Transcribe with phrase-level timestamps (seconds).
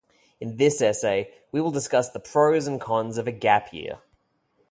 [0.39, 3.99] In this essay, we will discuss the pros and cons of a gap year.